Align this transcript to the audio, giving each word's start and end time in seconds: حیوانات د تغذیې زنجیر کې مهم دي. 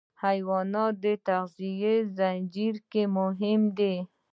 حیوانات 0.23 0.93
د 1.05 1.05
تغذیې 1.27 1.95
زنجیر 2.17 2.75
کې 2.91 3.03
مهم 3.17 3.61
دي. 3.77 3.95